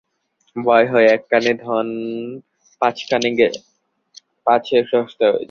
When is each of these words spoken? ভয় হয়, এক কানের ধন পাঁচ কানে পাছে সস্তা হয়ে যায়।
ভয় 0.55 0.85
হয়, 0.87 1.07
এক 1.07 1.21
কানের 1.31 1.57
ধন 1.57 1.87
পাঁচ 2.81 2.97
কানে 3.03 3.29
পাছে 4.47 4.77
সস্তা 4.83 5.25
হয়ে 5.25 5.31
যায়। 5.31 5.39